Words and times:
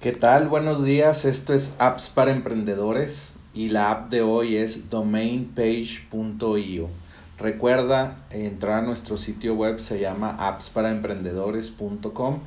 ¿Qué 0.00 0.12
tal? 0.12 0.48
Buenos 0.48 0.84
días. 0.84 1.24
Esto 1.24 1.54
es 1.54 1.74
Apps 1.78 2.10
para 2.10 2.30
Emprendedores 2.30 3.32
y 3.54 3.70
la 3.70 3.90
app 3.90 4.10
de 4.10 4.20
hoy 4.20 4.56
es 4.56 4.90
domainpage.io. 4.90 6.90
Recuerda 7.38 8.18
entrar 8.28 8.80
a 8.80 8.82
nuestro 8.82 9.16
sitio 9.16 9.54
web, 9.54 9.80
se 9.80 9.98
llama 9.98 10.36
appsparaemprendedores.com 10.38 12.40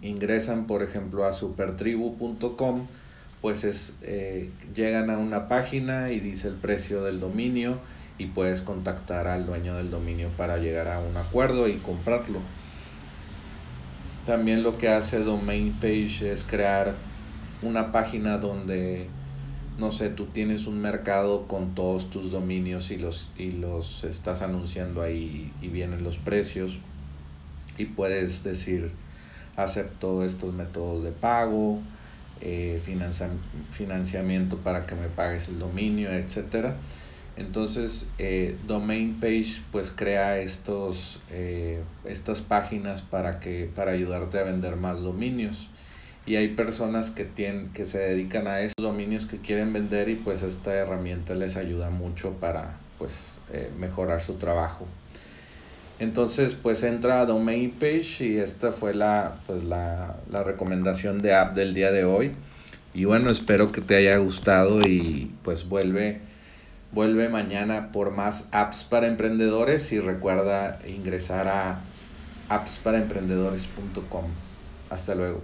ingresan 0.01 0.65
por 0.65 0.81
ejemplo 0.81 1.25
a 1.25 1.33
supertribu.com 1.33 2.87
pues 3.41 3.63
es 3.63 3.97
eh, 4.01 4.49
llegan 4.73 5.09
a 5.09 5.17
una 5.17 5.47
página 5.47 6.11
y 6.11 6.19
dice 6.19 6.47
el 6.47 6.55
precio 6.55 7.03
del 7.03 7.19
dominio 7.19 7.79
y 8.17 8.27
puedes 8.27 8.61
contactar 8.61 9.27
al 9.27 9.45
dueño 9.45 9.75
del 9.75 9.91
dominio 9.91 10.29
para 10.37 10.57
llegar 10.57 10.87
a 10.87 10.99
un 10.99 11.17
acuerdo 11.17 11.67
y 11.67 11.73
comprarlo. 11.77 12.39
También 14.25 14.63
lo 14.63 14.77
que 14.77 14.87
hace 14.87 15.19
domain 15.19 15.73
page 15.73 16.31
es 16.31 16.43
crear 16.43 16.95
una 17.61 17.91
página 17.91 18.37
donde 18.37 19.07
no 19.77 19.91
sé, 19.91 20.09
tú 20.09 20.25
tienes 20.27 20.67
un 20.67 20.81
mercado 20.81 21.47
con 21.47 21.75
todos 21.75 22.09
tus 22.09 22.31
dominios 22.31 22.91
y 22.91 22.97
los, 22.97 23.29
y 23.37 23.51
los 23.51 24.03
estás 24.03 24.41
anunciando 24.41 25.01
ahí 25.01 25.51
y 25.61 25.67
vienen 25.67 26.03
los 26.03 26.17
precios 26.17 26.77
y 27.77 27.85
puedes 27.85 28.43
decir 28.43 28.91
acepto 29.55 30.23
estos 30.23 30.53
métodos 30.53 31.03
de 31.03 31.11
pago, 31.11 31.79
eh, 32.41 32.81
financiamiento 33.71 34.57
para 34.57 34.85
que 34.85 34.95
me 34.95 35.07
pagues 35.07 35.47
el 35.47 35.59
dominio, 35.59 36.11
etcétera. 36.11 36.75
Entonces, 37.35 38.11
eh, 38.19 38.55
Domain 38.67 39.19
Page 39.19 39.61
pues 39.71 39.91
crea 39.91 40.39
estos, 40.39 41.19
eh, 41.31 41.81
estas 42.05 42.41
páginas 42.41 43.01
para, 43.01 43.39
que, 43.39 43.69
para 43.75 43.91
ayudarte 43.91 44.37
a 44.39 44.43
vender 44.43 44.75
más 44.75 45.01
dominios 45.01 45.69
y 46.25 46.37
hay 46.37 46.49
personas 46.49 47.11
que 47.11 47.25
tienen 47.25 47.69
que 47.73 47.85
se 47.85 47.99
dedican 47.99 48.47
a 48.47 48.61
esos 48.61 48.75
dominios 48.77 49.25
que 49.25 49.37
quieren 49.37 49.73
vender 49.73 50.07
y 50.09 50.15
pues 50.15 50.41
esta 50.43 50.73
herramienta 50.73 51.33
les 51.33 51.57
ayuda 51.57 51.89
mucho 51.89 52.31
para 52.39 52.77
pues 52.97 53.39
eh, 53.51 53.71
mejorar 53.77 54.21
su 54.21 54.35
trabajo. 54.35 54.87
Entonces 55.99 56.55
pues 56.55 56.83
entra 56.83 57.21
a 57.21 57.25
domain 57.25 57.71
page 57.71 58.25
y 58.25 58.37
esta 58.37 58.71
fue 58.71 58.93
la 58.93 59.39
pues 59.47 59.63
la, 59.63 60.15
la 60.31 60.43
recomendación 60.43 61.21
de 61.21 61.33
app 61.33 61.55
del 61.55 61.73
día 61.73 61.91
de 61.91 62.05
hoy. 62.05 62.31
Y 62.93 63.05
bueno 63.05 63.29
espero 63.29 63.71
que 63.71 63.81
te 63.81 63.97
haya 63.97 64.17
gustado 64.17 64.79
y 64.79 65.31
pues 65.43 65.67
vuelve 65.67 66.21
vuelve 66.93 67.27
mañana 67.27 67.91
por 67.91 68.11
más 68.11 68.47
apps 68.51 68.85
para 68.85 69.07
emprendedores 69.07 69.91
y 69.91 69.99
recuerda 69.99 70.79
ingresar 70.87 71.47
a 71.47 71.81
appsparaemprendedores.com 72.49 74.25
hasta 74.89 75.15
luego 75.15 75.41